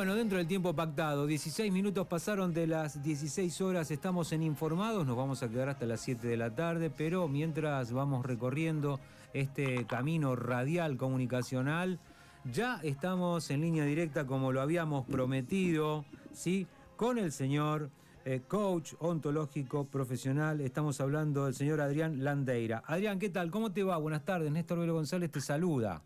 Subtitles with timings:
[0.00, 5.06] bueno, dentro del tiempo pactado, 16 minutos pasaron de las 16 horas, estamos en Informados,
[5.06, 8.98] nos vamos a quedar hasta las 7 de la tarde, pero mientras vamos recorriendo
[9.34, 11.98] este camino radial comunicacional,
[12.50, 16.66] ya estamos en línea directa como lo habíamos prometido, ¿sí?
[16.96, 17.90] Con el señor
[18.24, 22.82] eh, coach ontológico profesional, estamos hablando del señor Adrián Landeira.
[22.86, 23.50] Adrián, ¿qué tal?
[23.50, 23.98] ¿Cómo te va?
[23.98, 26.02] Buenas tardes, Néstor Velo González te saluda.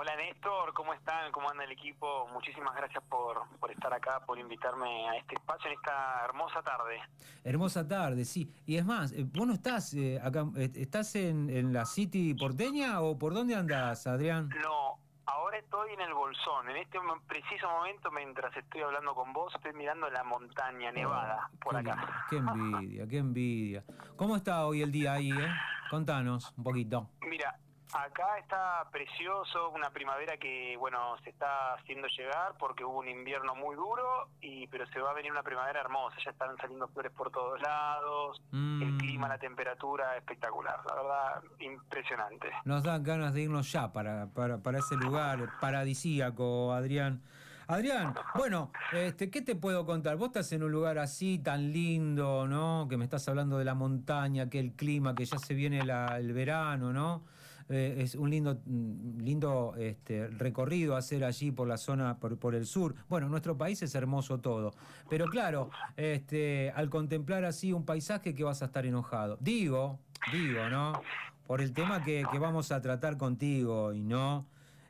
[0.00, 1.32] Hola Néstor, ¿cómo están?
[1.32, 2.28] ¿Cómo anda el equipo?
[2.32, 7.00] Muchísimas gracias por, por estar acá, por invitarme a este espacio en esta hermosa tarde.
[7.42, 8.48] Hermosa tarde, sí.
[8.64, 12.32] Y es más, eh, ¿vos no estás eh, acá, eh, estás en, en la City
[12.34, 14.50] porteña o por dónde andas, Adrián?
[14.62, 16.70] No, ahora estoy en el Bolsón.
[16.70, 21.74] En este preciso momento, mientras estoy hablando con vos, estoy mirando la montaña nevada por
[21.74, 22.26] Oh, qué, acá.
[22.30, 23.84] Qué envidia, qué envidia.
[24.14, 25.48] ¿Cómo está hoy el día ahí, eh?
[25.90, 27.10] Contanos un poquito.
[27.28, 27.58] Mira,
[27.94, 33.54] acá está precioso, una primavera que, bueno, se está haciendo llegar porque hubo un invierno
[33.54, 37.12] muy duro, y pero se va a venir una primavera hermosa, ya están saliendo flores
[37.12, 38.82] por todos lados, Mm.
[38.82, 42.48] el clima, la temperatura, espectacular, la verdad, impresionante.
[42.64, 47.22] Nos dan ganas de irnos ya para, para, para ese lugar paradisíaco, Adrián.
[47.66, 50.16] Adrián, bueno, este, ¿qué te puedo contar?
[50.16, 52.86] Vos estás en un lugar así tan lindo, ¿no?
[52.88, 56.16] Que me estás hablando de la montaña, que el clima, que ya se viene la-
[56.16, 57.24] el verano, ¿no?
[57.70, 62.54] Eh, es un lindo, mm, lindo este, recorrido hacer allí por la zona, por, por
[62.54, 62.94] el sur.
[63.08, 64.72] Bueno, nuestro país es hermoso todo.
[65.10, 69.36] Pero claro, este, al contemplar así un paisaje que vas a estar enojado.
[69.40, 69.98] Digo,
[70.32, 71.02] digo, ¿no?
[71.46, 74.46] Por el tema que, que vamos a tratar contigo y no.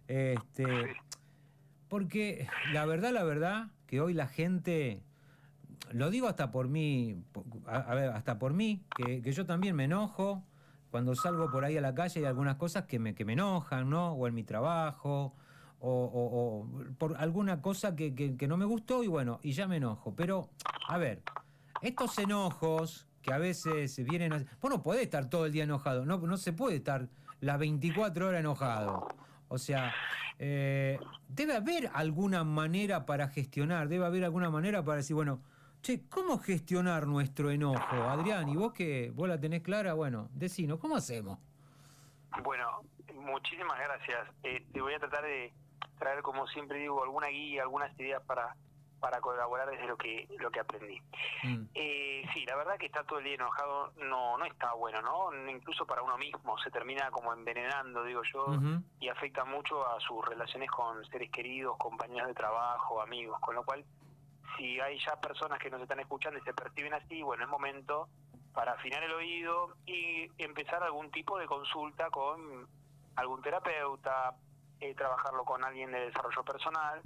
[0.07, 0.65] Este,
[1.89, 5.03] porque la verdad, la verdad, que hoy la gente,
[5.91, 7.25] lo digo hasta por mí,
[7.67, 10.45] a, a ver, hasta por mí, que, que yo también me enojo
[10.91, 13.91] cuando salgo por ahí a la calle hay algunas cosas que me, que me enojan,
[13.91, 14.13] ¿no?
[14.13, 15.35] O en mi trabajo,
[15.81, 19.69] o, o- o por alguna cosa que, que- no me gustó y bueno, y ya
[19.69, 20.15] me enojo.
[20.17, 20.49] Pero,
[20.89, 21.23] a ver,
[21.83, 24.39] estos enojos que a veces vienen a...
[24.61, 27.09] Vos no podés estar todo el día enojado, no, no se puede estar
[27.41, 29.07] las 24 horas enojado.
[29.49, 29.93] O sea,
[30.39, 35.41] eh, debe haber alguna manera para gestionar, debe haber alguna manera para decir, bueno,
[35.83, 37.97] che, ¿cómo gestionar nuestro enojo?
[38.09, 41.39] Adrián, y vos que vos la tenés clara, bueno, decinos, ¿cómo hacemos?
[42.43, 42.83] Bueno,
[43.15, 44.29] muchísimas gracias.
[44.43, 45.53] Eh, te voy a tratar de
[45.99, 48.55] traer, como siempre digo, alguna guía, algunas ideas para,
[49.01, 51.01] para colaborar desde lo que, lo que aprendí.
[51.45, 55.01] Mm, Eh, sí, la verdad que estar todo el día enojado no, no está bueno,
[55.03, 55.51] ¿no?
[55.51, 58.47] Incluso para uno mismo, se termina como envenenando, digo yo,
[59.01, 63.65] y afecta mucho a sus relaciones con seres queridos, compañeros de trabajo, amigos, con lo
[63.65, 63.85] cual,
[64.57, 68.09] si hay ya personas que nos están escuchando y se perciben así, bueno, es momento
[68.53, 72.67] para afinar el oído y empezar algún tipo de consulta con
[73.17, 74.35] algún terapeuta,
[74.81, 77.01] eh, trabajarlo con alguien de desarrollo personal,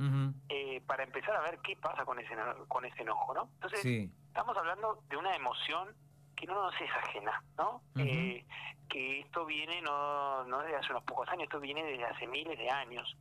[0.48, 2.34] eh, para empezar a ver qué pasa con ese
[2.68, 3.48] con ese enojo, ¿no?
[3.54, 4.10] Entonces, Sí.
[4.28, 5.94] estamos hablando de una emoción
[6.42, 7.82] que no nos es ajena, ¿no?
[7.96, 8.44] Eh,
[8.88, 12.58] que esto viene no, no desde hace unos pocos años, esto viene desde hace miles
[12.58, 13.16] de años.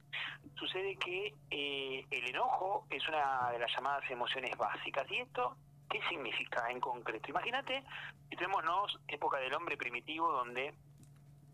[0.55, 5.05] Sucede que eh, el enojo es una de las llamadas emociones básicas.
[5.11, 5.55] ¿Y esto
[5.87, 7.29] qué significa en concreto?
[7.29, 7.83] Imagínate,
[8.31, 10.73] situémonos época del hombre primitivo donde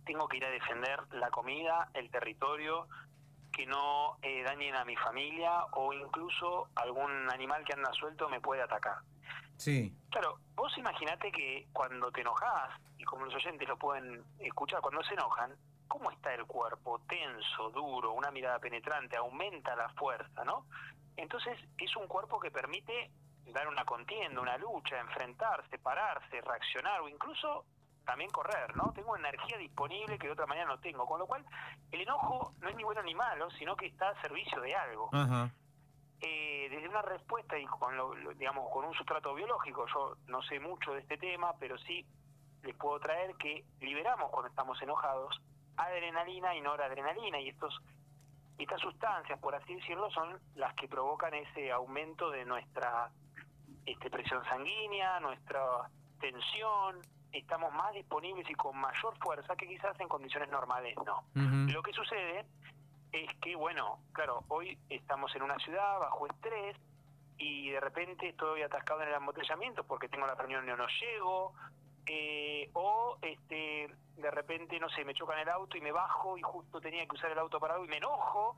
[0.06, 2.88] tengo que ir a defender la comida, el territorio,
[3.52, 8.40] que no eh, dañen a mi familia o incluso algún animal que anda suelto me
[8.40, 9.00] puede atacar.
[9.57, 9.94] Sí.
[10.09, 15.04] Claro, vos imaginate que cuando te enojas, y como los oyentes lo pueden escuchar, cuando
[15.04, 15.56] se enojan,
[15.88, 17.00] ¿cómo está el cuerpo?
[17.07, 20.65] Tenso, duro, una mirada penetrante, aumenta la fuerza, ¿no?
[21.15, 23.12] Entonces es un cuerpo que permite
[23.48, 27.65] dar una contienda, una lucha, enfrentarse, pararse, reaccionar o incluso
[28.06, 28.94] también correr, ¿no?
[28.94, 31.44] Tengo energía disponible que de otra manera no tengo, con lo cual
[31.92, 35.10] el enojo no es ni bueno ni malo, sino que está a servicio de algo
[35.12, 35.51] Ajá.
[36.22, 39.86] Eh, desde una respuesta y con lo, lo- digamos con un sustrato biológico.
[39.94, 42.06] Yo no sé mucho de este tema pero sí
[42.64, 45.40] les puedo traer que liberamos cuando estamos enojados
[45.78, 47.40] adrenalina y noradrenalina.
[47.40, 47.80] Y estos
[48.58, 53.12] estas sustancias por así decirlo son las que provocan ese aumento de nuestra
[53.86, 55.62] este, presión sanguínea nuestra
[56.20, 57.00] tensión.
[57.31, 61.24] Estamos más disponibles y con mayor fuerza que quizás en condiciones normales no.
[61.72, 62.46] Lo que sucede
[63.12, 66.77] es que, bueno, claro, hoy estamos en una ciudad bajo estrés
[67.38, 71.54] y de repente estoy atascado en el embotellamiento porque tengo la reunión y no llego,
[72.06, 76.42] eh, o este de repente, no sé, me chocan el auto y me bajo y
[76.42, 78.57] justo tenía que usar el auto parado y me enojo.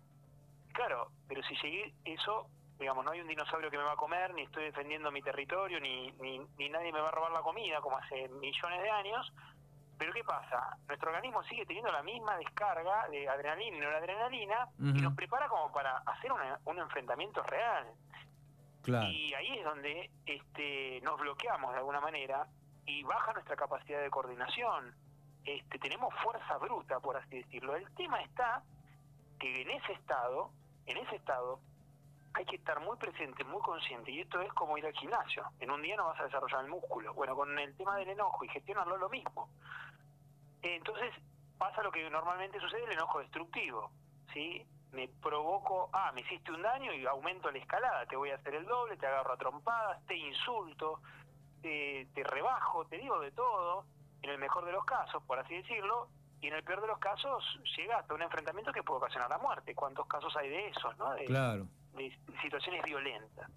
[0.71, 2.47] Claro, pero si llegué eso,
[2.79, 5.79] digamos, no hay un dinosaurio que me va a comer, ni estoy defendiendo mi territorio,
[5.81, 9.33] ni, ni, ni nadie me va a robar la comida como hace millones de años.
[9.99, 10.77] Pero ¿qué pasa?
[10.87, 14.99] Nuestro organismo sigue teniendo la misma descarga de adrenalina y noradrenalina y Ujú.
[15.01, 17.85] nos prepara como para hacer una- un enfrentamiento real.
[18.81, 19.07] Claro.
[19.09, 22.47] Y ahí es donde este, nos bloqueamos de alguna manera
[22.85, 24.95] y baja nuestra capacidad de coordinación.
[25.43, 27.75] Este, tenemos fuerza bruta, por así decirlo.
[27.75, 28.63] El tema está
[29.37, 30.51] que en ese estado,
[30.85, 31.59] en ese estado,
[32.35, 34.11] hay que estar muy presente, muy consciente.
[34.11, 35.43] Y esto es como ir al gimnasio.
[35.59, 37.13] En un día no vas a desarrollar el músculo.
[37.13, 39.49] Bueno, con el tema del enojo y gestionarlo es lo mismo.
[40.61, 41.13] Entonces
[41.57, 43.91] pasa lo que normalmente sucede, el enojo destructivo.
[44.33, 44.65] ¿sí?
[44.91, 48.55] Me provoco, ah, me hiciste un daño y aumento la escalada, te voy a hacer
[48.55, 51.01] el doble, te agarro a trompadas, te insulto,
[51.61, 53.85] te, te rebajo, te digo de todo,
[54.21, 56.07] en el mejor de los casos, por así decirlo,
[56.41, 57.43] y en el peor de los casos
[57.75, 59.75] llega hasta un enfrentamiento que puede ocasionar la muerte.
[59.75, 61.11] ¿Cuántos casos hay de esos, no?
[61.13, 61.67] De, Claro.
[61.93, 63.51] de situaciones violentas.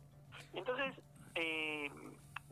[0.53, 0.99] Entonces,
[1.37, 1.91] eh,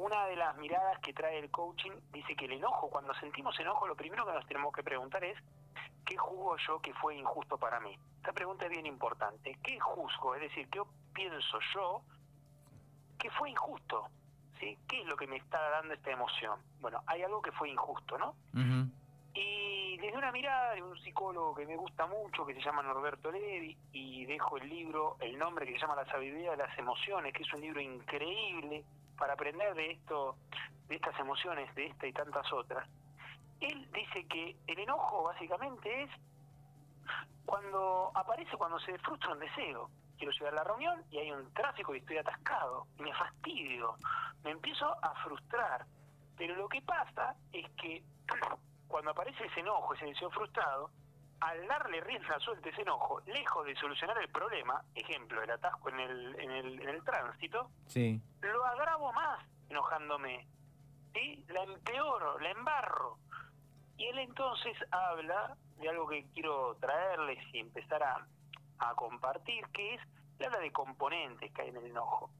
[0.00, 3.87] una de las miradas que trae el coaching dice que el enojo, cuando sentimos enojo,
[3.87, 5.37] lo primero que nos tenemos que preguntar es,
[6.06, 7.99] ¿qué juzgo yo que fue injusto para mí?
[8.17, 9.58] Esta pregunta es bien importante.
[9.62, 10.35] ¿Qué juzgo?
[10.35, 10.81] Es decir, ¿qué
[11.12, 12.00] pienso yo
[13.19, 14.08] que fue injusto?
[14.58, 14.79] ¿Sí?
[14.88, 16.58] ¿Qué es lo que me está dando esta emoción?
[16.81, 18.35] Bueno, hay algo que fue injusto, ¿no?
[19.35, 23.31] Y desde una mirada de un psicólogo que me gusta mucho, que se llama Norberto
[23.31, 27.35] Levi, y dejo el libro, el nombre que se llama La sabiduría de las emociones,
[27.35, 28.85] que es un libro increíble
[29.20, 30.37] para aprender de esto,
[30.88, 32.88] de estas emociones, de esta y tantas otras.
[33.61, 36.11] Él dice que el enojo básicamente es
[37.44, 39.90] cuando aparece cuando se frustra un deseo.
[40.17, 43.96] Quiero llegar a la reunión y hay un tráfico y estoy atascado, me fastidio,
[44.43, 45.84] me empiezo a frustrar.
[46.37, 48.02] Pero lo que pasa es que
[48.88, 50.90] cuando aparece ese enojo, ese deseo frustrado,
[51.40, 56.00] al darle rienda suelta ese enojo, lejos de solucionar el problema, ejemplo, el atasco en
[56.00, 58.20] el, en el, en el tránsito, Sí.
[58.42, 60.46] lo agravo más enojándome.
[61.14, 61.44] ¿sí?
[61.48, 63.16] La empeoro, la embarro.
[63.96, 68.26] Y él entonces habla de algo que quiero traerles y empezar a,
[68.78, 70.00] a compartir, que es,
[70.38, 72.31] él habla de componentes que hay en el enojo.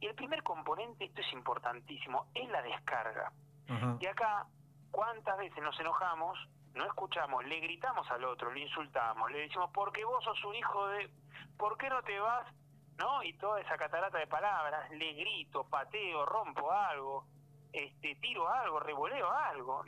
[0.00, 3.32] Y el primer componente, esto es importantísimo, es la descarga.
[4.00, 4.46] Y acá,
[4.90, 6.38] ¿cuántas veces nos enojamos?
[6.74, 10.86] No escuchamos, le gritamos al otro, le insultamos, le decimos, porque vos sos un hijo
[10.88, 11.08] de...
[11.56, 12.46] ¿Por qué no te vas?
[12.98, 13.22] ¿No?
[13.22, 17.26] Y toda esa catarata de palabras, le grito, pateo, rompo algo,
[17.72, 19.84] este, tiro algo, revoleo algo,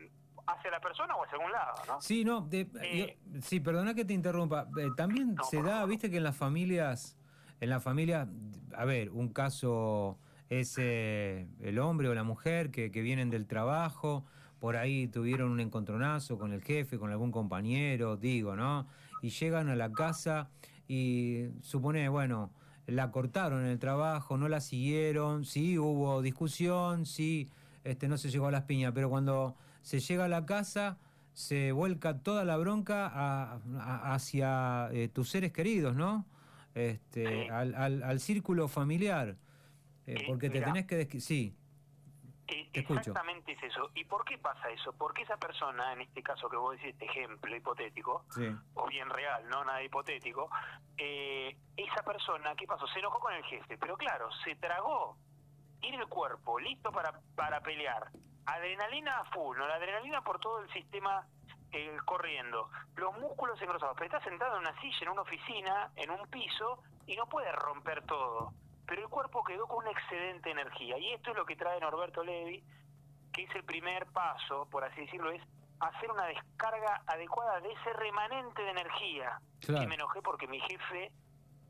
[0.46, 2.00] hacia la persona o hacia algún lado, ¿no?
[2.00, 4.66] Sí, no, de- Eh, yo- sí, perdona que te interrumpa.
[4.78, 7.16] Eh, también No, se da, viste que en las familias,
[7.60, 8.28] en la familia,
[8.76, 10.18] a ver, un caso
[10.48, 14.24] es eh, el hombre o la mujer que, que vienen del trabajo,
[14.66, 18.88] por ahí tuvieron un encontronazo con el jefe, con algún compañero, digo, ¿no?
[19.22, 20.48] Y llegan a la casa
[20.88, 22.50] y supone, bueno,
[22.88, 27.48] la cortaron en el trabajo, no la siguieron, sí hubo discusión, sí,
[27.84, 30.98] este, no se llegó a las piñas, pero cuando se llega a la casa
[31.32, 36.26] se vuelca toda la bronca a- a- hacia eh, tus seres queridos, ¿no?
[36.74, 37.50] Este, Sí.
[37.52, 39.36] al, al- al círculo familiar,
[40.08, 40.72] eh, Sí, porque te mirá.
[40.72, 41.20] tenés que...
[41.20, 41.54] Sí,
[42.48, 43.00] Eh, escucho.
[43.00, 43.90] Exactamente es eso.
[43.94, 44.92] ¿Y por qué pasa eso?
[44.92, 49.10] Porque esa persona, en este caso que vos decís, este ejemplo hipotético, sí, o bien
[49.10, 50.48] real, no nada hipotético,
[50.96, 52.86] eh, esa persona, ¿qué pasó?
[52.88, 55.16] Se enojó con el jefe, pero claro, se tragó,
[55.80, 58.10] tiene el cuerpo listo para, para pelear,
[58.46, 59.66] adrenalina a full, ¿no?
[59.66, 61.26] la adrenalina por todo el sistema
[61.72, 66.10] eh, corriendo, los músculos engrosados, pero está sentado en una silla, en una oficina, en
[66.10, 68.52] un piso, y no puede romper todo,
[68.86, 71.80] pero el cuerpo quedó con un excedente de energía, y esto es lo que trae
[71.80, 72.62] Norberto Levi,
[73.32, 75.42] que es el primer paso, por así decirlo, es
[75.80, 79.40] hacer una descarga adecuada de ese remanente de energía.
[79.60, 79.82] Claro.
[79.82, 81.12] Que me enojé porque mi jefe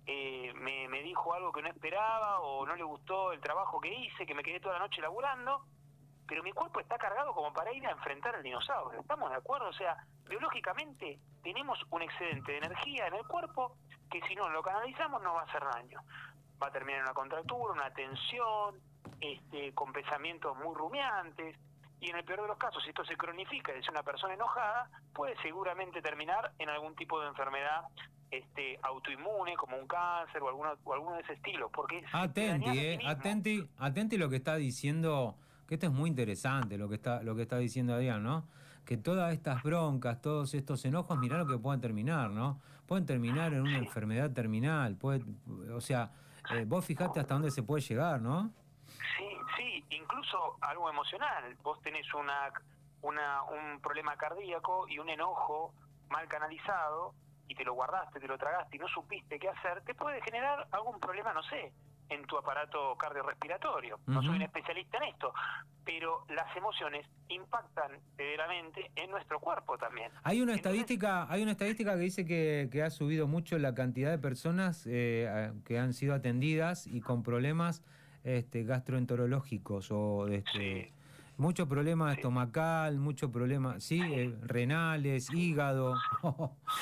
[0.07, 3.93] eh, me, me dijo algo que no esperaba o no le gustó el trabajo que
[3.93, 5.65] hice, que me quedé toda la noche laburando,
[6.27, 9.01] pero mi cuerpo está cargado como para ir a enfrentar al dinosaurio.
[9.01, 9.69] ¿Estamos de acuerdo?
[9.69, 9.97] O sea,
[10.29, 13.77] biológicamente tenemos un excedente de energía en el cuerpo
[14.11, 16.01] que si no lo canalizamos nos va a hacer daño.
[16.63, 18.77] Va a terminar en una contractura, una tensión,
[19.21, 21.57] este, con pensamientos muy rumiantes.
[22.01, 24.35] Y en el peor de los casos, si esto se cronifica y es una persona
[24.35, 27.83] enojada, puede seguramente terminar en algún tipo de enfermedad
[28.31, 31.71] este, autoinmune, como un cáncer o, alguna, o alguno de ese estilo.
[31.71, 35.37] Porque Atenti, ti eh, atenti, atenti lo que está diciendo
[35.67, 38.47] que esto es muy interesante lo que está, lo que está diciendo Adrián, ¿no?
[38.85, 42.61] Que todas estas broncas, todos estos enojos, mirá lo que pueden terminar, ¿no?
[42.87, 45.25] Pueden terminar en una enfermedad terminal, puede,
[45.75, 46.13] o sea,
[46.51, 48.51] eh, vos fijate hasta dónde se puede llegar, ¿no?
[49.17, 51.57] Sí, sí, incluso algo emocional.
[51.63, 52.53] Vos tenés una,
[53.03, 55.75] una, un problema cardíaco y un enojo
[56.09, 57.15] mal canalizado
[57.49, 60.67] y te lo guardaste, te lo tragaste y no supiste qué hacer, te puede generar
[60.73, 61.73] algún problema, no sé,
[62.09, 63.99] en tu aparato cardiorrespiratorio.
[64.07, 65.33] No soy un especialista en esto,
[65.85, 70.11] pero las emociones impactan severamente en nuestro cuerpo también.
[70.23, 73.75] Hay una Entonces- estadística, hay una estadística que dice que, que ha subido mucho la
[73.75, 77.83] cantidad de personas eh, que han sido atendidas y con problemas
[78.25, 80.53] este, gastroenterológicos o este,
[80.87, 80.93] Sí.
[81.37, 82.17] mucho problema Sí.
[82.17, 85.95] estomacal, mucho problema, sí, eh, renales, hígado.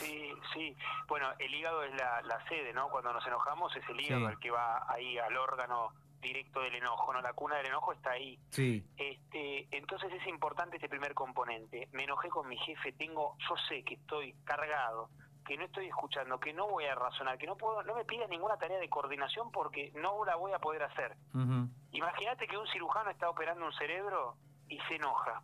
[0.00, 0.23] Sí,
[0.54, 0.74] sí.
[1.08, 2.88] Bueno, el hígado es la, la sede, ¿no?
[2.88, 4.32] Cuando nos enojamos es el hígado Sí.
[4.32, 7.20] el que va ahí al órgano directo del enojo, ¿no?
[7.20, 8.38] La cuna del enojo está ahí.
[8.48, 11.88] sí, Este, entonces es importante este primer componente.
[11.92, 15.10] Me enojé con mi jefe, tengo, yo sé que estoy cargado,
[15.44, 18.30] que no estoy escuchando, que no voy a razonar, que no puedo, no me pidas
[18.30, 21.14] ninguna tarea de coordinación porque no la voy a poder hacer.
[21.34, 24.36] ujú, Imagínate que un cirujano está operando un cerebro
[24.68, 25.42] y se enoja.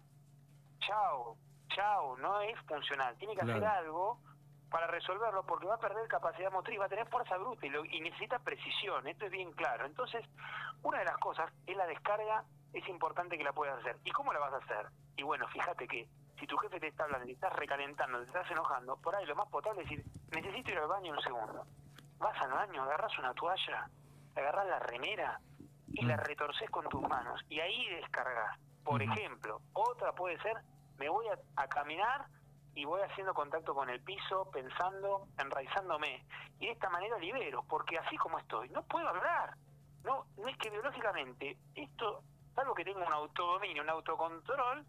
[0.81, 1.37] Chao,
[1.75, 3.17] chao, no es funcional.
[3.19, 4.19] Tiene que hacer algo
[4.71, 7.85] para resolverlo porque va a perder capacidad motriz, va a tener fuerza bruta y, lo-
[7.85, 9.07] y necesita precisión.
[9.07, 9.85] Esto es bien claro.
[9.85, 10.25] Entonces,
[10.83, 13.97] una de las cosas es la descarga, es importante que la puedas hacer.
[14.05, 14.87] ¿Y cómo la vas a hacer?
[15.17, 16.07] Y bueno, fíjate que
[16.39, 19.35] si tu jefe te está hablando, te estás recalentando, te estás enojando, por ahí lo
[19.37, 21.67] más potable es decir, necesito ir al baño un segundo.
[22.19, 23.89] Vas al baño, agarras una toalla,
[24.37, 25.41] agarras la remera
[25.93, 26.21] y la Mm.
[26.21, 28.57] retorces con tus manos y ahí descargas.
[28.85, 30.57] Por ejemplo, otra puede ser,
[30.99, 32.25] me voy a, a caminar
[32.81, 36.25] y voy haciendo contacto con el piso, pensando, enraizándome.
[36.59, 39.55] Y de esta manera libero, porque así como estoy, no puedo hablar.
[40.05, 42.23] No, no es que biológicamente esto,
[42.55, 44.85] salvo que tenga un autodominio, un autocontrol,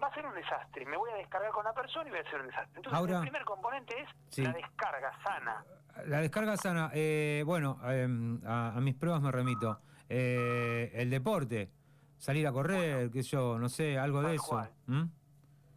[0.00, 0.86] va a ser un desastre.
[0.86, 2.72] Me voy a descargar con la persona y voy a hacer un desastre.
[2.76, 4.42] Entonces, Ahora- el primer componente es Sí.
[4.42, 5.64] la descarga sana.
[6.06, 9.80] La descarga sana, eh, bueno, em, a, a mis pruebas me remito.
[10.08, 11.70] Eh, el deporte,
[12.18, 14.46] salir a correr, qué sé yo, no sé, algo de Tal eso.
[14.48, 14.70] cual.
[14.86, 15.02] ¿Mm?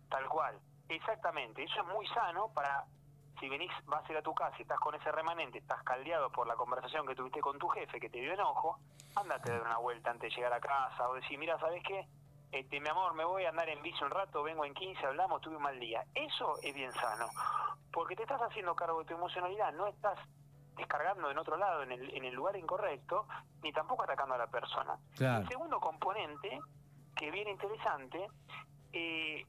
[0.10, 1.64] Tal cual, exactamente.
[1.64, 2.86] Eso es muy sano para,
[3.40, 6.30] si venís, vas a ir a tu casa y estás con ese remanente, estás caldeado
[6.32, 8.80] por la conversación que tuviste con tu jefe, que te dio enojo,
[9.16, 12.08] ándate a dar una vuelta antes de llegar a casa o decir, mira, ¿sabes qué?
[12.52, 15.42] Este, mi amor, me voy a andar en bici un rato, vengo en 15, hablamos,
[15.42, 16.06] tuve un mal día.
[16.14, 17.28] Eso es bien sano,
[17.92, 20.18] porque te estás haciendo cargo de tu emocionalidad, no estás
[20.76, 23.28] descargando en otro lado, en el, en el lugar incorrecto,
[23.62, 24.98] ni tampoco atacando a la persona.
[25.16, 25.42] Claro.
[25.42, 26.60] El segundo componente,
[27.16, 28.28] que viene interesante,
[28.94, 29.46] eh,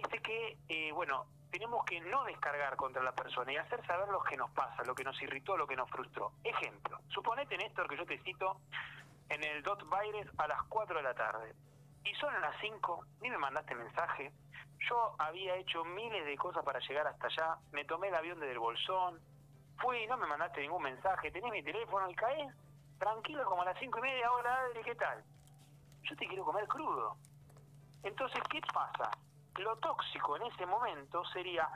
[0.00, 4.22] dice que, eh, bueno, tenemos que no descargar contra la persona y hacer saber lo
[4.22, 6.32] que nos pasa, lo que nos irritó, lo que nos frustró.
[6.42, 8.56] Ejemplo, suponete, Néstor, que yo te cito
[9.28, 11.54] en el Dot Baires a las 4 de la tarde.
[12.04, 14.32] Y son las 5, ni me mandaste mensaje.
[14.88, 17.56] Yo había hecho miles de cosas para llegar hasta allá.
[17.70, 19.20] Me tomé el avión desde el Bolsón.
[19.78, 21.30] Fui, no me mandaste ningún mensaje.
[21.30, 22.52] Tenés mi teléfono y caes
[22.98, 24.32] tranquilo como a las 5 y media.
[24.32, 25.22] Hola, Adri, ¿qué tal?
[26.02, 27.16] Yo te quiero comer crudo.
[28.02, 29.10] Entonces, ¿qué pasa?
[29.58, 31.68] Lo tóxico en ese momento sería,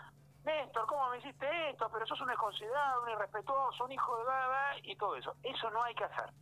[0.44, 1.88] Néstor, ¿cómo me hiciste esto?
[1.92, 5.34] Pero sos un desconsiderado, un irrespetuoso, un hijo de bla, y todo eso.
[5.42, 6.32] Eso no hay que hacer.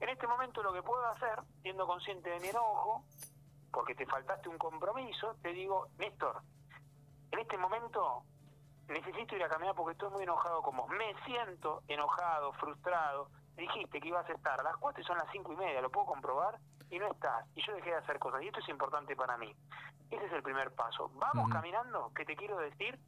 [0.00, 3.04] En este momento lo que puedo hacer, siendo consciente de mi enojo,
[3.72, 6.42] porque te faltaste un compromiso, te digo, Néstor,
[7.30, 8.24] en este momento
[8.88, 10.88] necesito ir a caminar porque estoy muy enojado con vos.
[10.88, 13.28] Me siento enojado, frustrado.
[13.56, 15.90] Dijiste que ibas a estar a las 4 y son las 5 y media, lo
[15.90, 16.58] puedo comprobar
[16.90, 17.46] y no estás.
[17.54, 19.54] Y yo dejé de hacer cosas y esto es importante para mí.
[20.10, 21.10] Ese es el primer paso.
[21.14, 22.98] Vamos caminando, que te quiero decir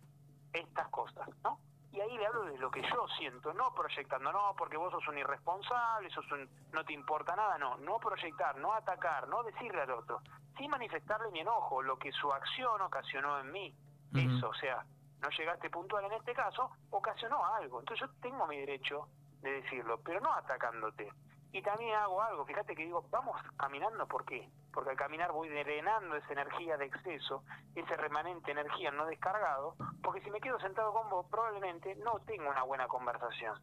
[0.53, 1.59] estas cosas, ¿no?
[1.93, 5.09] Y ahí le hablo de lo que yo siento, no proyectando, no, porque vos sos
[5.09, 9.83] un irresponsable, sos un, no te importa nada, no, no proyectar, no atacar, no decirle
[9.83, 10.21] al otro,
[10.57, 13.75] sí manifestarle mi enojo, lo que su acción ocasionó en mí,
[14.15, 14.85] eso, o sea,
[15.21, 19.09] no llegaste puntual en este caso, ocasionó algo, entonces yo tengo mi derecho
[19.41, 21.11] de decirlo, pero no atacándote.
[21.53, 24.49] Y también hago algo, fíjate que digo, vamos caminando, ¿por qué?
[24.73, 27.43] Porque al caminar voy drenando esa energía de exceso,
[27.75, 32.49] ese remanente energía no descargado, porque si me quedo sentado con vos, probablemente no tengo
[32.51, 33.59] una buena conversación.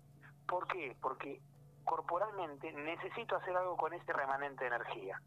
[0.45, 0.97] ¿Por qué?
[1.01, 1.39] Porque
[1.85, 5.21] corporalmente necesito hacer algo con ese remanente de energía.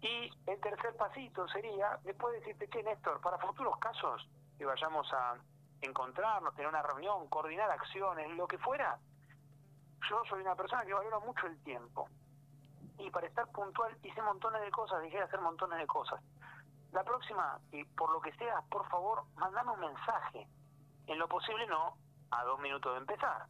[0.00, 4.28] Y el tercer pasito sería, después de decirte que, Néstor, para futuros casos
[4.58, 5.36] que vayamos a
[5.80, 8.98] encontrarnos, tener una reunión, coordinar acciones, lo que fuera,
[10.12, 12.06] yo soy una persona que valora mucho el tiempo.
[12.98, 16.22] Y para estar puntual hice montones de cosas, dejé de hacer montones de cosas.
[16.92, 20.46] La próxima, y por lo que sea, por favor, mandame un mensaje.
[21.06, 21.96] En lo posible no,
[22.30, 23.46] a dos minutos de empezar.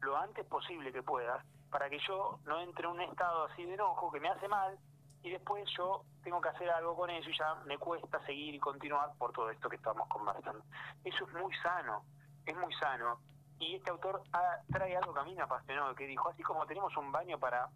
[0.00, 3.74] Lo antes posible que puedas, para que yo no entre en un estado así de
[3.74, 4.78] enojo que me hace mal
[5.22, 8.60] y después yo tengo que hacer algo con eso y ya me cuesta seguir y
[8.60, 10.62] continuar por todo esto que estamos conversando.
[11.02, 12.04] Eso es muy sano,
[12.46, 13.18] es muy sano.
[13.58, 16.64] Y este autor ah, trae algo que a mí me apasionó, que dijo, así como
[16.66, 17.68] tenemos un baño para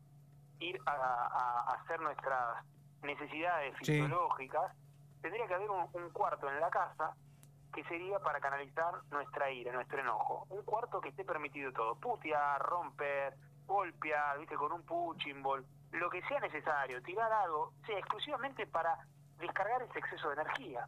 [0.60, 2.64] ir a, a- a hacer nuestras
[3.02, 3.86] necesidades Sí.
[3.92, 4.72] fisiológicas,
[5.20, 7.14] tendría que haber un, un cuarto en la casa
[7.74, 10.46] que sería para canalizar nuestra ira, nuestro enojo.
[10.50, 13.34] Un cuarto que esté permitido todo, putear, romper,
[13.66, 18.98] golpear, viste, con un punching ball, lo que sea necesario, tirar algo, sea exclusivamente para
[19.38, 20.86] descargar ese exceso de energía.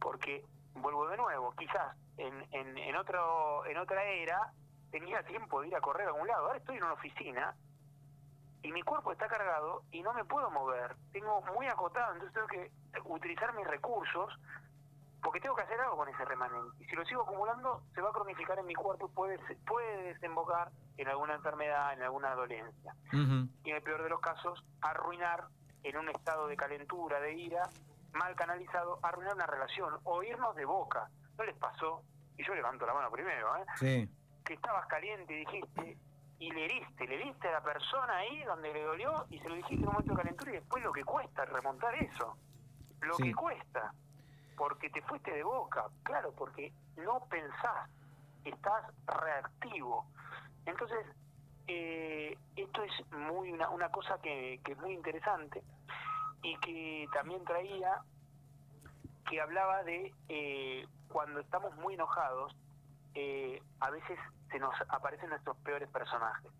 [0.00, 4.52] Porque, vuelvo de nuevo, quizás en, en, en, otro, en otra era
[4.90, 6.46] tenía tiempo de ir a correr a algún lado.
[6.46, 7.54] Ahora estoy en una oficina
[8.62, 10.94] y mi cuerpo está cargado y no me puedo mover.
[11.12, 12.70] Tengo muy acotado, entonces tengo que
[13.04, 14.32] utilizar mis recursos
[15.22, 16.76] porque tengo que hacer algo con ese remanente.
[16.80, 20.14] Y si lo sigo acumulando, se va a cronificar en mi cuerpo y puede, puede
[20.14, 22.94] desembocar en alguna enfermedad, en alguna dolencia.
[23.12, 25.44] Y en el peor de los casos, arruinar
[25.84, 27.62] en un estado de calentura, de ira,
[28.14, 31.08] mal canalizado, arruinar una relación o irnos de boca.
[31.38, 32.02] ¿No les pasó?
[32.36, 33.64] Y yo levanto la mano primero, ¿eh?
[33.76, 34.08] Sí.
[34.44, 35.96] que estabas caliente y dijiste,
[36.40, 39.54] y le heriste, le heriste a la persona ahí donde le dolió y se lo
[39.54, 42.36] dijiste en un momento de calentura y después lo que cuesta remontar eso,
[43.00, 43.22] lo Sí.
[43.24, 43.94] que cuesta,
[44.56, 47.88] porque te fuiste de boca, claro, porque no pensás,
[48.44, 50.06] estás reactivo.
[50.66, 51.06] Entonces,
[51.68, 55.62] eh, esto es muy una, una cosa que, que es muy interesante
[56.42, 58.02] y que también traía
[59.28, 62.54] que hablaba de eh, cuando estamos muy enojados,
[63.14, 64.18] eh, a veces
[64.50, 66.50] se nos aparecen nuestros peores personajes.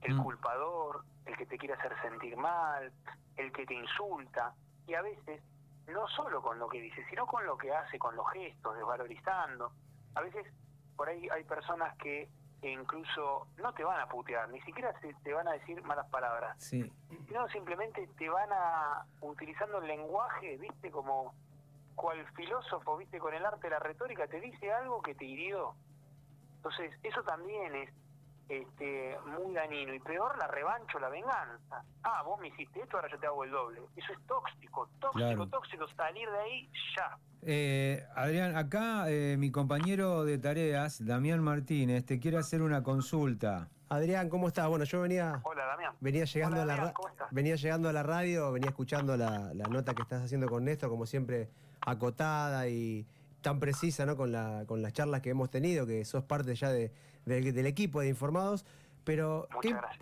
[0.00, 0.22] El Mm.
[0.22, 2.92] culpador, el que te quiere hacer sentir mal,
[3.36, 4.54] el que te insulta,
[4.86, 5.42] y a veces
[5.86, 9.72] no solo con lo que dice, sino con lo que hace, con los gestos, desvalorizando.
[10.14, 10.46] A veces
[10.96, 12.28] por ahí hay personas que
[12.70, 16.56] incluso no te van a putear, ni siquiera se- te van a decir malas palabras,
[16.62, 16.92] Sí.
[17.26, 21.34] sino simplemente te van a utilizando el lenguaje, viste, como
[21.96, 25.74] cual filósofo, viste, con el arte de la retórica, te dice algo que te hirió.
[26.56, 27.90] Entonces, eso también es
[28.48, 29.94] este, muy dañino.
[29.94, 31.84] Y peor, la revancha o la venganza.
[32.02, 33.80] Ah, vos me hiciste esto, ahora yo te hago el doble.
[33.96, 35.48] Eso es tóxico, tóxico, Claro.
[35.48, 35.86] tóxico.
[35.96, 37.18] Salir de ahí ya.
[37.42, 43.68] Eh, Adrián, acá eh, mi compañero de tareas, Damián Martínez, te quiere hacer una consulta.
[43.88, 44.68] Adrián, ¿cómo estás?
[44.68, 45.94] Bueno, yo venía, Hola, Damián.
[46.00, 47.28] venía llegando Hola, a la Damián, ra- ¿cómo estás?
[47.30, 50.88] venía llegando a la radio, venía escuchando la, la nota que estás haciendo con Néstor,
[50.88, 51.50] como siempre,
[51.80, 53.06] acotada y
[53.42, 54.16] tan precisa, ¿no?
[54.16, 56.92] Con la, con las charlas que hemos tenido, que sos parte ya de-
[57.26, 58.64] del- del equipo de informados.
[59.04, 59.48] Pero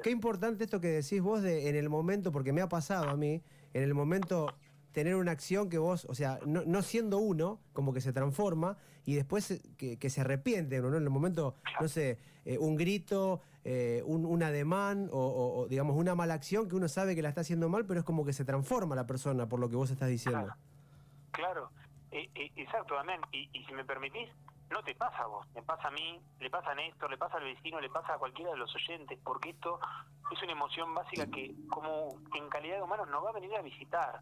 [0.03, 3.16] qué, importante esto que decís vos de en el momento, porque me ha pasado a
[3.16, 4.53] mí, en el momento
[4.92, 8.76] tener una acción que vos, o sea, no, no siendo uno, como que se transforma
[9.07, 10.96] y después que, que se arrepiente uno, ¿no?
[10.98, 15.68] En el momento, no sé, eh, un grito, eh, un, un ademán o, o- o,
[15.68, 18.24] digamos una mala acción que uno sabe que la está haciendo mal, pero es como
[18.26, 20.40] que se transforma la persona por lo que vos estás diciendo.
[20.40, 20.57] Claro.
[21.33, 21.70] Claro,
[22.10, 23.20] Eh, eh, exacto, Damián.
[23.32, 24.28] Y, y si me permitís,
[24.70, 27.36] no te pasa a vos, me pasa a mí, le pasa a Néstor, le pasa
[27.36, 29.80] al vecino, le pasa a cualquiera de los oyentes, porque esto
[30.30, 33.62] es una emoción básica que como en calidad de humanos nos va a venir a
[33.62, 34.20] visitar.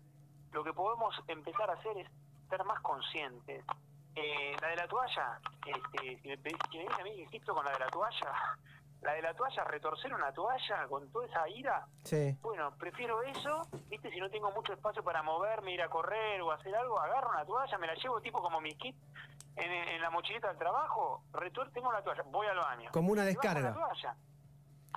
[0.52, 2.08] Lo que podemos empezar a hacer es
[2.48, 3.62] ser más conscientes.
[4.14, 6.58] Eh, la de la toalla, este, si me pedís,
[6.98, 8.32] a mí, insisto, con la de la toalla,
[9.02, 12.36] la de la toalla, retorcer una toalla con toda esa ira, Sí.
[12.42, 16.50] bueno, prefiero eso, viste, si no tengo mucho espacio para moverme, ir a correr o
[16.50, 18.96] hacer algo, agarro una toalla, me la llevo tipo como mi kit
[19.56, 22.90] en, en la mochileta del trabajo, retor tengo la toalla, voy al baño.
[22.92, 23.70] Como una Y bajo descarga.
[23.70, 24.16] La toalla.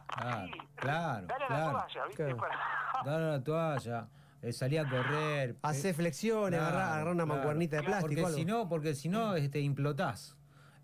[0.08, 1.66] Ah, Sí, claro, Dale a claro.
[1.66, 2.38] la toalla, viste, Claro.
[2.38, 2.60] para...
[3.06, 4.08] Dar la toalla,
[4.42, 5.56] eh, salir a correr.
[5.62, 7.38] Hace eh, flexiones, claro, agarrar, agarrar una claro.
[7.38, 8.22] mancuernita de Claro, plástico.
[8.24, 10.38] Porque si no, porque si no, este, implotás.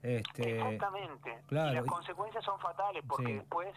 [0.04, 1.42] Este, Exactamente.
[1.48, 1.72] claro.
[1.72, 3.34] Y las consecuencias son fatales porque Sí.
[3.34, 3.76] después,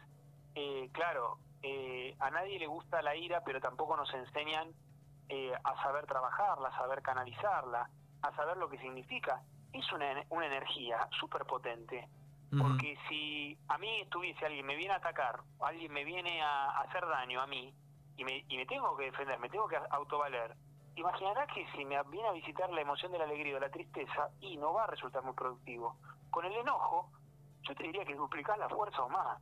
[0.55, 4.73] eh, claro, eh, a nadie le gusta la ira, pero tampoco nos enseñan
[5.29, 7.89] eh, a saber trabajarla, a saber canalizarla,
[8.23, 9.43] a saber lo que significa.
[9.73, 12.09] Es una, una energía súper potente.
[12.51, 16.81] Porque si a mí estuviese alguien me viene a atacar, alguien me viene a, a
[16.81, 17.73] hacer daño a mí,
[18.17, 20.57] y me, y me tengo que defender, me tengo que autovaler,
[20.97, 24.29] imaginarás que si me viene a visitar la emoción de la alegría o la tristeza,
[24.41, 25.97] y no va a resultar muy productivo.
[26.31, 27.11] Con el enojo,
[27.63, 29.41] yo te diría que duplicás la fuerza o más.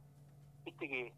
[0.64, 1.14] Viste que,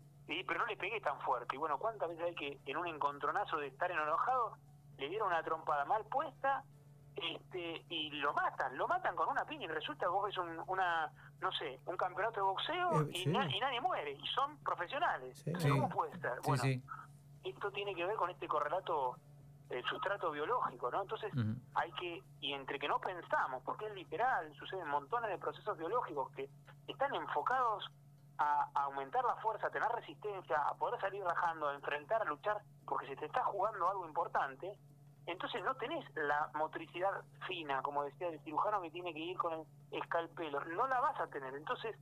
[0.47, 1.57] pero no le pegué tan fuerte.
[1.57, 4.57] Y bueno, ¿cuántas veces hay que en un encontronazo de estar enojado,
[4.99, 6.63] le dieron una trompada mal puesta
[7.17, 10.63] este y lo matan, lo matan con una piña y resulta que vos ves un,
[10.69, 13.27] una, no sé, un campeonato de boxeo Eh, y, sí.
[13.31, 15.39] na- y nadie muere, y son profesionales.
[15.59, 15.69] Sí.
[15.69, 16.35] ¿Cómo puede ser?
[16.43, 16.63] Sí, bueno,
[17.45, 19.17] esto tiene que ver con este correlato,
[19.71, 21.03] el sustrato biológico, ¿no?
[21.03, 21.33] Entonces
[21.75, 26.31] hay que, y entre que no pensamos, porque es literal, suceden montones de procesos biológicos
[26.33, 26.49] que
[26.89, 27.89] están enfocados
[28.39, 32.25] a, a aumentar la fuerza, a tener resistencia, a poder salir rajando, a enfrentar, a
[32.25, 34.77] luchar, porque se te está jugando algo importante,
[35.27, 39.53] entonces no tenés la motricidad fina, como decía el cirujano que tiene que ir con
[39.53, 41.97] el escalpelo, no la vas a tener, entonces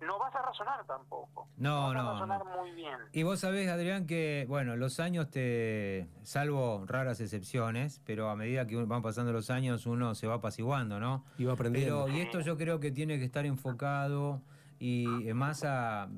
[0.00, 1.48] no vas a razonar tampoco.
[1.56, 2.60] No, vas no, a razonar no.
[2.62, 2.96] muy bien.
[3.12, 6.06] Y vos sabés, Adrián, que, bueno, los años te.
[6.22, 11.00] salvo raras excepciones, pero a medida que van pasando los años uno se va apaciguando,
[11.00, 11.24] ¿no?
[11.38, 12.04] Y va aprendiendo.
[12.06, 14.42] Pero, y esto yo creo que tiene que estar enfocado
[14.78, 16.08] y más a, a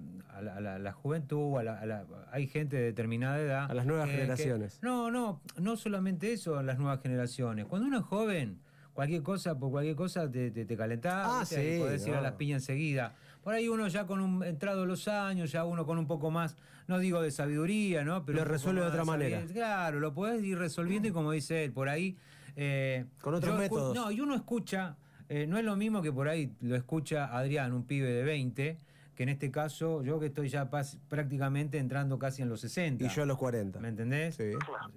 [0.43, 3.71] la, a la- la juventud, a la- a la- hay gente de determinada edad.
[3.71, 4.79] A las nuevas que- que- generaciones.
[4.83, 7.67] no, no, no solamente eso, las nuevas generaciones.
[7.67, 8.59] Cuando uno es joven,
[8.95, 12.63] cualquier cosa, por cualquier cosa te, te, te calentás, Ah, podés ir a las piñas
[12.63, 13.15] enseguida.
[13.47, 16.57] Por ahí uno ya con un entrado los años, ya uno con un poco más,
[16.89, 18.25] no digo de sabiduría, ¿no?
[18.27, 19.37] Pero Lo resuelve de otra manera.
[19.37, 19.55] sabiduría.
[19.65, 22.17] Claro, lo podés ir resolviendo y como dice él, por ahí.
[22.57, 23.95] eh, Con otros métodos.
[23.95, 24.97] No, y uno escucha,
[25.29, 28.79] eh, no es lo mismo que por ahí lo escucha Adrián, un pibe de 20,
[29.15, 30.69] que en este caso, yo que estoy ya
[31.09, 33.05] prácticamente entrando casi en los 60.
[33.05, 33.79] Y yo a los 40.
[33.79, 34.35] ¿Me entendés?
[34.35, 34.51] Sí.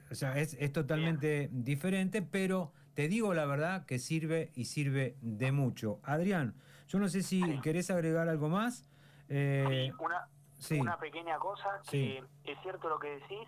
[0.10, 5.18] O sea, es, es totalmente diferente, pero te digo la verdad que sirve y sirve
[5.22, 6.00] de mucho.
[6.02, 6.56] Adrián,
[6.90, 7.62] yo no sé si Sí.
[7.62, 8.84] querés agregar algo más.
[9.30, 10.80] Eh, Sí, una, sí.
[10.80, 12.20] una pequeña cosa, Sí.
[12.44, 13.48] que es cierto lo que decís,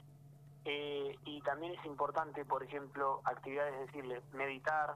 [0.63, 4.95] eh, y también es importante, por ejemplo, actividades, decirle, meditar,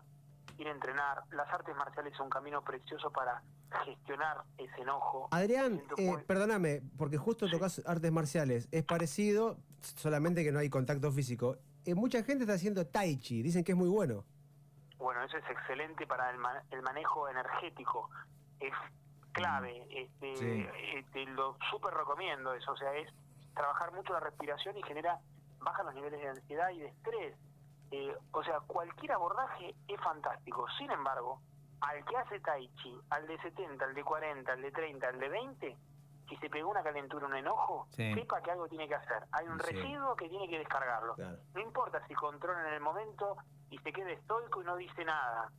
[0.60, 1.24] ir a entrenar.
[1.32, 3.42] Las artes marciales son un camino precioso para
[3.84, 5.28] gestionar ese enojo.
[5.32, 8.68] Adrián, eh, muy- perdóname, porque justo tocas artes marciales.
[8.72, 11.58] Es parecido, solamente que no hay contacto físico.
[11.84, 14.24] Eh, mucha gente está haciendo tai chi, dicen que es muy bueno.
[14.98, 18.10] Bueno, eso es excelente para el, ma- el manejo energético.
[18.60, 18.74] Es
[19.34, 19.86] clave.
[19.90, 20.68] Este, Sí.
[20.74, 22.72] eh, te lo súper recomiendo eso.
[22.72, 23.10] O sea, es
[23.54, 25.20] trabajar mucho la respiración y genera,
[25.60, 27.36] baja los niveles de ansiedad y de estrés.
[27.92, 30.66] Eh, o sea, cualquier abordaje es fantástico.
[30.78, 31.42] Sin embargo,
[31.82, 35.20] al que hace Tai Chi, al de 70, al de 40, al de 30, al
[35.20, 35.78] de 20,
[36.30, 38.14] si se pegó una calentura, un enojo, Sí.
[38.16, 39.26] sepa que algo tiene que hacer.
[39.32, 39.72] Hay un Sí.
[39.76, 41.14] residuo que tiene que descargarlo.
[41.16, 41.38] Claro.
[41.54, 43.38] No importa si controla en el momento
[43.76, 45.50] y se quede estoico y no dice nada.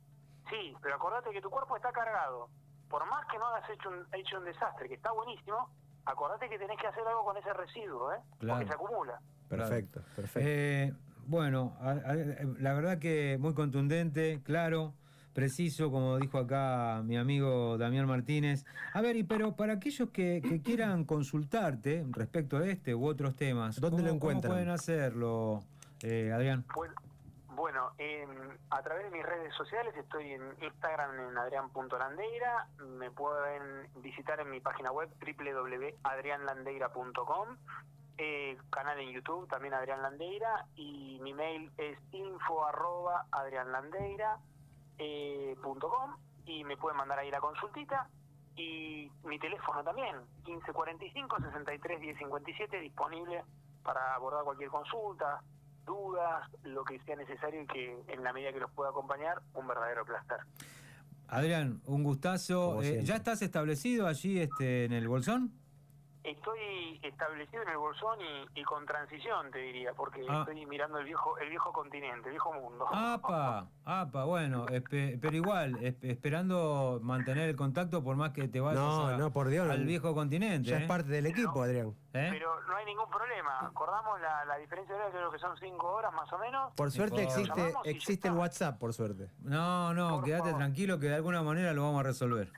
[0.49, 2.49] Sí, pero acordate que tu cuerpo está cargado.
[2.89, 5.69] Por más que no hayas hecho un, hecho un desastre, que está buenísimo,
[6.05, 8.17] acordate que tenés que hacer algo con ese residuo, ¿eh?
[8.39, 8.59] Claro.
[8.59, 9.19] Porque se acumula.
[9.49, 10.39] Perfecto, perfecto.
[10.49, 10.93] Eh,
[11.25, 12.15] bueno, a- a-
[12.59, 14.93] la verdad que muy contundente, claro,
[15.33, 18.65] preciso, como dijo acá mi amigo Damián Martínez.
[18.93, 23.35] A ver, y pero para aquellos que, que quieran consultarte respecto de este u otros
[23.35, 24.53] temas, ¿Dónde lo ¿cómo- cómo encuentran?
[24.53, 25.63] pueden hacerlo,
[26.01, 26.65] eh, Adrián?
[26.73, 26.93] Bueno,
[27.57, 33.89] bueno em, a través de mis redes sociales estoy en Instagram en adrián.landeira, me pueden
[33.95, 37.57] visitar en mi página web www.adrianlandeira.com,
[38.19, 42.67] eh, canal en YouTube también Adrián Landeira y mi mail es info
[44.99, 45.55] eh,
[46.45, 48.07] y me pueden mandar ahí la consultita
[48.55, 50.15] y mi teléfono también
[50.45, 53.43] 1545 63 1057 disponible
[53.83, 55.41] para abordar cualquier consulta
[55.87, 59.67] dudas, lo que sea necesario y que en la medida que los pueda acompañar, un
[59.67, 60.37] verdadero placer.
[61.27, 62.81] Adrián, un gustazo.
[62.83, 63.01] Eh.
[63.03, 65.51] ¿Ya estás establecido allí este, en el Bolsón?
[66.27, 70.39] Estoy establecido en el Bolsón y, y con transición, te diría, porque Ah.
[70.41, 72.85] estoy mirando el viejo el viejo continente, el viejo mundo.
[72.91, 78.59] Apa, apa, bueno, espe- pero igual, esp- esperando mantener el contacto por más que te
[78.59, 80.69] vayas No, a- no, por Dios, al viejo continente.
[80.69, 80.81] ya ¿eh?
[80.81, 81.95] es parte del equipo, Adrián.
[82.13, 82.27] ¿Eh?
[82.31, 83.59] Pero no hay ningún problema.
[83.67, 86.73] Acordamos la, la diferencia de hora, creo que son cinco horas más o menos.
[86.75, 88.33] Por suerte existe, existe el.
[88.33, 89.29] WhatsApp, por suerte.
[89.39, 90.57] No, no, Por quédate favor.
[90.57, 92.51] tranquilo que de alguna manera lo vamos a resolver.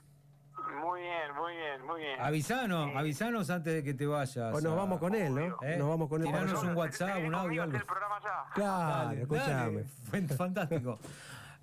[0.79, 2.19] Muy bien, muy bien, muy bien.
[2.21, 2.97] Avisanos, Sí.
[2.97, 4.37] avisanos antes de que te vayas.
[4.37, 5.57] O nos a- vamos con él, ¿no?
[5.61, 5.77] ¿Eh?
[5.77, 6.31] Nos vamos con él.
[6.31, 7.77] para Tiranos un WhatsApp, ¿Te- te un audio, conmigo a algo.
[7.77, 8.53] hacer el programa ya?
[8.53, 9.53] Claro, Dale, escuchame.
[9.53, 10.99] dale, fue fantástico.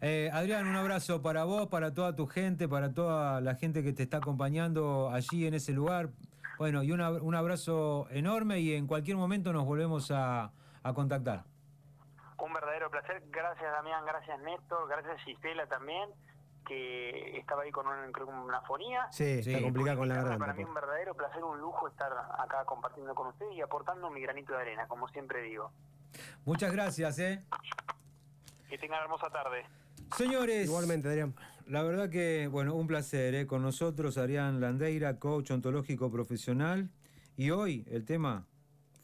[0.02, 3.92] Eh, Adrián, un abrazo para vos, para toda tu gente, para toda la gente que
[3.92, 6.10] te está acompañando allí en ese lugar.
[6.58, 10.52] Bueno, y una- un abrazo enorme y en cualquier momento nos volvemos a,
[10.82, 11.44] a contactar.
[12.38, 13.22] Un verdadero placer.
[13.30, 14.04] Gracias, Damián.
[14.06, 14.86] Gracias, Néstor.
[14.88, 16.10] Gracias, Gisela también,
[16.66, 19.06] que estaba ahí con un- creo que una fonía.
[19.12, 19.50] Sí, Sí.
[19.52, 20.54] está complicado con la Para garganta.
[20.54, 24.52] mí un verdadero placer, un lujo estar acá compartiendo con ustedes y aportando mi granito
[24.52, 25.70] de arena, como siempre digo.
[26.44, 27.44] Muchas gracias, ¿eh?
[28.68, 29.64] Que tengan hermosa tarde.
[30.16, 31.34] Señores, Igualmente, Adrián.
[31.66, 33.46] la verdad que, bueno, un placer, ¿eh?
[33.46, 36.90] Con nosotros, Adrián Landeira, coach ontológico profesional.
[37.36, 38.46] Y hoy el tema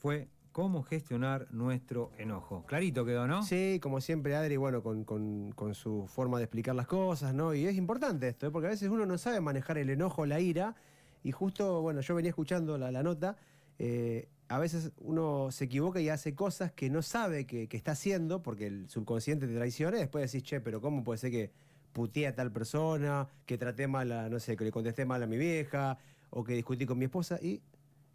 [0.00, 2.64] fue cómo gestionar nuestro enojo.
[2.66, 3.42] Clarito quedó, ¿no?
[3.42, 7.54] Sí, como siempre, Adri, bueno, con, con- con su forma de explicar las cosas, ¿no?
[7.54, 8.50] Y es importante esto, ¿eh?
[8.50, 10.76] porque a veces uno no sabe manejar el enojo, la ira,
[11.24, 13.36] y justo, bueno, yo venía escuchando la, la nota,
[13.78, 18.42] eh, a veces uno se equivoca y hace cosas que no sabe que, está haciendo,
[18.42, 21.50] porque el subconsciente te traiciona, y después decís, che, pero ¿cómo puede ser que
[21.92, 25.26] puteé a tal persona, que traté mal a, no sé, que le contesté mal a
[25.26, 25.98] mi vieja,
[26.30, 27.60] o que discutí con mi esposa y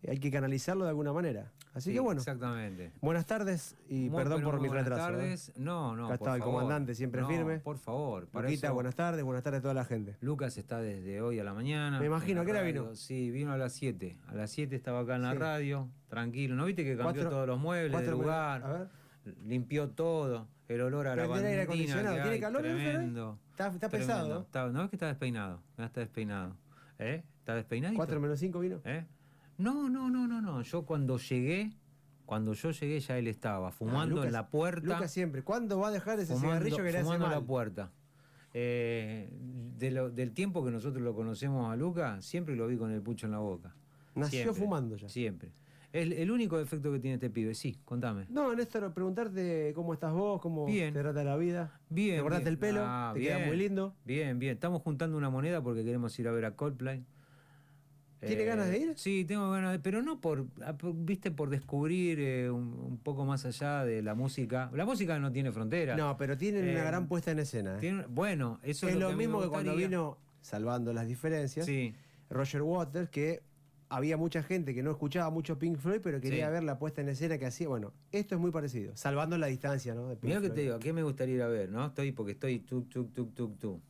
[0.07, 1.51] hay que canalizarlo de alguna manera.
[1.73, 2.91] Así Sí, que bueno, Exactamente.
[3.01, 5.09] buenas tardes y Muy, perdón por mi buenas retraso.
[5.09, 5.13] ¿eh?
[5.13, 5.51] tardes.
[5.57, 6.05] No, no.
[6.05, 7.59] Acá estaba el comandante, siempre No, firme.
[7.59, 8.27] Por favor.
[8.27, 10.15] Para Luquita, eso- buenas tardes, buenas tardes a toda la gente.
[10.21, 11.99] Lucas está desde hoy a la mañana.
[11.99, 12.83] Me imagino, la ¿a qué hora radio.
[12.83, 12.95] vino?
[12.95, 14.17] Sí, vino a las 7.
[14.27, 15.37] A las 7 estaba acá en la Sí.
[15.37, 16.55] radio, tranquilo.
[16.55, 18.63] ¿No viste que cambió Cuatro- todos los muebles del lugar?
[18.63, 18.87] A ver,
[19.45, 20.47] Limpió todo.
[20.69, 22.15] El olor a Prende el aire acondicionado.
[22.15, 22.61] que ¿Tiene calor?
[22.61, 23.39] Tremendo.
[23.51, 24.41] está, está pesado.
[24.41, 25.61] Está- ¿No es que está despeinado?
[25.77, 26.55] Está despeinado.
[26.97, 27.23] ¿Eh?
[27.39, 27.93] ¿Está despeinado?
[27.95, 28.79] 4 menos 5 vino.
[28.85, 29.05] ¿Eh?
[29.57, 30.61] No, no, no, no, no.
[30.61, 31.71] Yo cuando llegué,
[32.25, 34.87] cuando yo llegué ya él estaba fumando Ah, Lucas- en la puerta.
[34.95, 35.43] Lucas siempre.
[35.43, 37.39] ¿Cuándo va a dejar ese fumando, cigarrillo que le hace fumando en mal?
[37.41, 37.91] la puerta.
[38.53, 39.29] Eh,
[39.77, 43.01] de lo- del tiempo que nosotros lo conocemos a Luca, siempre lo vi con el
[43.01, 43.75] pucho en la boca.
[44.15, 45.09] Nació Siempre, fumando ya.
[45.09, 45.51] Siempre.
[45.93, 48.25] El, el único defecto que tiene este pibe, sí, contame.
[48.29, 50.93] No, Néstor, preguntarte cómo estás vos, cómo Bien.
[50.93, 51.79] te trata la vida.
[51.89, 52.17] Bien.
[52.17, 52.81] ¿Te cortaste el pelo?
[52.83, 53.47] Ah, ¿Te queda bien.
[53.47, 53.95] muy lindo?
[54.05, 54.53] Bien, bien.
[54.53, 57.05] Estamos juntando una moneda porque queremos ir a ver a Coldplay.
[58.19, 58.93] ¿Tiene ganas de ir?
[58.97, 62.97] Sí, tengo ganas de pero no por, ah, por- viste, por descubrir eh, un, un
[62.97, 64.71] poco más allá de la música.
[64.73, 65.95] La música no tiene frontera.
[65.95, 67.75] No, pero tienen Eh, una gran puesta en escena.
[67.75, 67.79] ¿eh?
[67.79, 71.93] Tiene- bueno, eso es, es lo que mismo que cuando vino, salvando las diferencias, Sí,
[72.29, 73.43] Roger Waters, que
[73.89, 76.51] había mucha gente que no escuchaba mucho Pink Floyd, pero quería Sí.
[76.53, 77.67] ver la puesta en escena que hacía.
[77.69, 80.09] Bueno, esto es muy parecido, salvando la distancia, ¿no?
[80.23, 81.69] Mira que te digo, ¿a qué me gustaría ir a ver?
[81.69, 81.85] ¿No?
[81.85, 83.81] Estoy porque estoy tuk, tuk, tuk, tuk, tuk.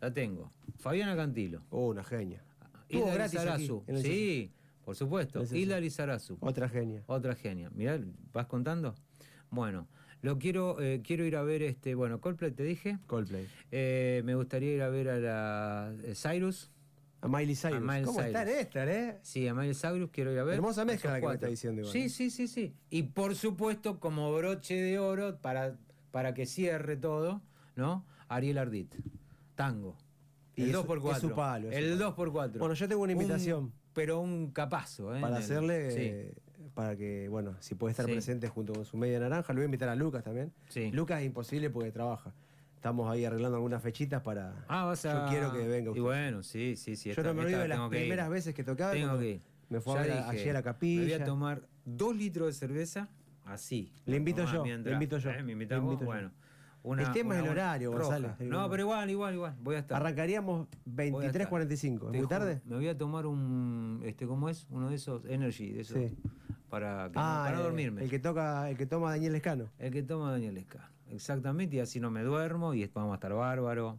[0.00, 0.50] La tengo.
[0.78, 1.62] Fabiana Cantilo.
[1.70, 2.42] Oh, una genia.
[2.88, 3.84] Gratis aquí, Lizarazu.
[4.02, 4.52] Sí,
[4.84, 5.40] por supuesto.
[5.42, 6.36] El Hilda Lizarazu.
[6.40, 7.02] Otra genia.
[7.06, 7.70] Otra genia.
[7.70, 7.98] Mirá,
[8.32, 8.94] ¿vas contando?
[9.50, 9.88] Bueno,
[10.22, 12.98] lo quiero, eh, quiero ir a ver este, bueno, Coldplay te dije.
[13.06, 13.46] Coldplay.
[13.70, 16.70] Eh, me gustaría ir a ver a la eh, Cyrus.
[17.20, 17.80] A Miley Cyrus.
[17.80, 18.44] Miley ¿Cómo Cyrus.
[18.44, 19.18] Néstor, eh?
[19.22, 20.54] Sí, a Miley Cyrus quiero ir a ver.
[20.54, 22.74] Hermosa mezcla la que me está diciendo igual, Sí, sí, sí, sí.
[22.90, 25.76] Y por supuesto, como broche de oro, para,
[26.10, 27.42] para que cierre todo,
[27.76, 28.06] ¿no?
[28.28, 28.94] Ariel Ardit.
[29.54, 29.96] Tango.
[30.56, 31.12] Y El es- 2x4.
[31.16, 32.14] es su palo, es el palo.
[32.16, 32.58] 2x4.
[32.58, 35.20] Bueno, yo tengo una Un- invitación pero un capazo, ¿eh?
[35.20, 35.90] para hacerle,
[36.32, 36.68] Sí.
[36.74, 38.12] para que, bueno, si puede estar Sí.
[38.12, 40.52] presente junto con su media naranja, lo voy a invitar a Lucas también.
[40.68, 40.90] Sí.
[40.92, 42.32] Lucas es imposible porque trabaja.
[42.76, 44.64] Estamos ahí arreglando algunas fechitas para...
[44.68, 45.24] Ah, vas a.
[45.24, 46.02] Yo quiero que venga Y usted.
[46.02, 47.04] bueno, sí, sí, sí.
[47.08, 47.88] Yo esta- no me olvido de las ir.
[47.88, 48.92] primeras veces que tocaba.
[48.92, 49.40] Tengo que ir.
[49.70, 51.02] Me fue a Ya ver a- dije, allí a la Me capilla.
[51.02, 53.08] voy a tomar dos litros de cerveza
[53.46, 53.90] así.
[54.04, 55.42] Le invito yo, le invito yo, ¿eh?
[55.42, 55.78] ¿Me le vos?
[55.84, 56.04] invito yo.
[56.06, 56.30] Bueno.
[56.84, 57.90] Una- El tema es el horario.
[57.90, 58.30] González.
[58.40, 59.56] No, pero igual, igual, igual.
[59.60, 59.96] Voy a estar.
[60.00, 61.48] Arrancaríamos Voy a estar.
[61.50, 62.10] 23.45.
[62.12, 62.60] ¿Es muy tarde?
[62.64, 64.00] Me voy a tomar un.
[64.04, 64.66] Este, ¿Cómo es?
[64.70, 65.72] Uno de esos Energy.
[65.72, 66.16] De esos, Sí.
[66.70, 68.02] Para, que- Ah, para no eh, dormirme.
[68.04, 69.70] El que toca, el que toma Daniel Escano.
[69.78, 70.86] El que toma Daniel Escano.
[71.10, 73.98] Exactamente, y así no me duermo y vamos a estar bárbaro.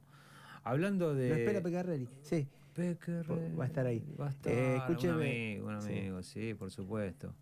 [0.64, 1.30] Hablando de.
[1.30, 2.10] Lo espera Pecarrelli.
[2.22, 2.48] Sí.
[2.74, 4.04] Pequerre- Va a estar ahí.
[4.20, 4.52] Va a estar.
[4.52, 5.14] Eh, un escúcheme.
[5.14, 5.90] amigo, un Sí.
[6.00, 6.54] amigo, sí.
[6.54, 7.34] por supuesto.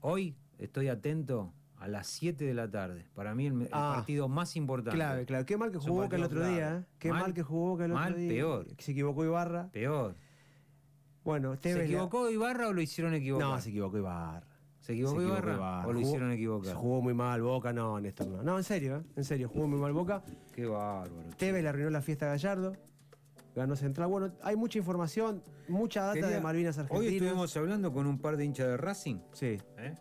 [0.00, 1.52] Hoy estoy atento
[1.86, 3.06] a las 7 de la tarde.
[3.14, 3.92] Para mí el, el Ah.
[3.96, 4.96] partido más importante.
[4.96, 5.46] Claro, claro.
[5.46, 6.56] Qué mal que jugó Boca el otro día.
[6.56, 6.78] clave.
[6.80, 6.84] ¿eh?
[6.98, 8.28] Qué Mal, mal, que jugó Boca el otro mal, día.
[8.28, 8.66] peor.
[8.78, 9.68] Se equivocó Ibarra.
[9.72, 10.16] Peor.
[11.24, 13.48] Bueno, ¿Se equivocó Ibarra o lo hicieron equivocar?
[13.48, 14.46] No, se equivocó Ibarra.
[14.80, 16.74] ¿Se equivocó Se Ibarra o lo Jugó- hicieron equivocar?
[16.76, 18.42] Jugó muy mal Boca, no, Néstor, no.
[18.42, 19.02] No, en serio, ¿eh?
[19.16, 20.22] en serio, jugó muy mal Boca.
[20.52, 21.30] Qué bárbaro.
[21.36, 22.74] Tevez le arruinó la fiesta a Gallardo.
[23.56, 24.08] Ganó Central.
[24.08, 27.00] Bueno, hay mucha información, mucha data Quería- de Malvinas Argentinas.
[27.08, 29.16] Hoy estuvimos hablando con un par de hinchas de Racing.
[29.32, 29.96] Sí, ¿eh?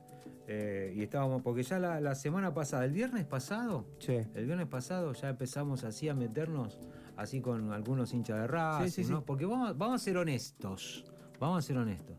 [0.48, 4.18] Eh, y estábamos, porque ya la, la semana pasada, el viernes pasado, sí.
[4.36, 6.80] el viernes pasado ya empezamos así a meternos
[7.18, 9.24] así con algunos hinchas de Sí, sí, ¿no?
[9.24, 11.06] Porque vamos, vamos a ser honestos,
[11.40, 12.16] vamos a ser honestos.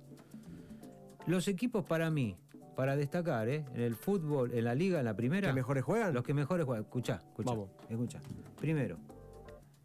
[1.26, 2.36] Los equipos para mí,
[2.74, 3.64] para destacar, ¿eh?
[3.74, 6.14] en el fútbol, en la liga, en la primera, ¿Que mejores juegan?
[6.14, 6.84] los que mejores juegan.
[6.84, 7.70] Escuchá, escuchá, Vamos.
[7.88, 8.20] escuchá.
[8.60, 8.96] Primero,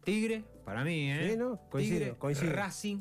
[0.04, 1.30] Tigre, para mí, ¿eh?
[1.30, 1.60] Sí, ¿no?
[1.70, 2.52] Coincido, Tigre, coincido.
[2.52, 2.98] Racing,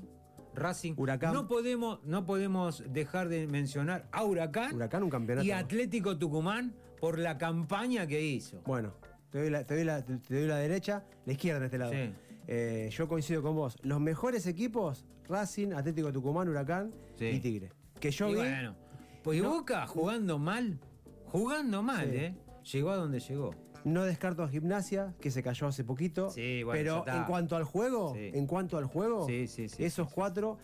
[0.55, 0.93] Racing.
[0.97, 1.33] Huracán.
[1.33, 5.45] No podemos, no podemos dejar de mencionar a Huracán, Huracán un campeonato.
[5.47, 8.61] y Atlético Tucumán por la campaña que hizo.
[8.65, 8.93] Bueno,
[9.29, 11.91] te doy, la, te, doy la, te doy la derecha, la izquierda en este lado.
[11.93, 12.13] Sí.
[12.47, 13.77] Eh, yo coincido con vos.
[13.83, 17.25] Los mejores equipos, Racing, Atlético Tucumán, Huracán Sí.
[17.27, 17.71] y Tigre.
[17.99, 18.37] Que yo y vi.
[18.39, 18.75] bueno,
[19.23, 19.51] pues y No.
[19.51, 20.79] Boca jugando mal,
[21.25, 22.15] jugando mal, Sí.
[22.17, 22.35] ¿eh?
[22.73, 23.55] Llegó a donde llegó.
[23.83, 26.29] No descarto a Gimnasia, que se cayó hace poquito.
[26.29, 27.17] Sí, bueno, ya pero está.
[27.17, 28.31] en cuanto al juego, Sí.
[28.33, 30.57] en cuanto al juego, Sí, sí, sí, esos cuatro.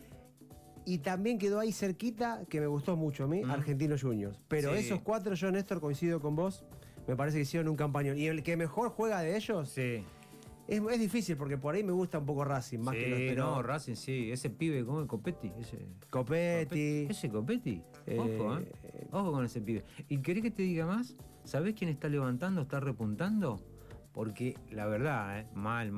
[0.86, 3.52] Y también quedó ahí cerquita, que me gustó mucho a mí, Mm.
[3.52, 4.40] Argentinos Juniors.
[4.48, 4.80] Pero Sí.
[4.86, 6.64] esos cuatro, yo, Néstor, coincido con vos.
[7.08, 8.18] Me parece que hicieron un campañón.
[8.18, 10.04] Y el que mejor juega de ellos Sí.
[10.68, 13.20] Es, es difícil, porque por ahí me gusta un poco Racing, más sí, que los
[13.20, 14.32] pero no, Racing sí.
[14.32, 15.52] Ese pibe, ¿cómo es Copetti?
[15.60, 15.78] Ese,
[16.10, 17.08] Copetti.
[17.10, 17.82] Ese Copetti.
[18.06, 18.68] Eh, Ojo, ¿eh?
[19.12, 19.84] Ojo con ese pibe.
[20.10, 21.16] ¿Y querés que te diga más?
[21.44, 23.62] ¿Sabés quién está levantando, está repuntando?
[24.12, 25.48] Porque la verdad, ¿eh?
[25.54, 25.92] mal,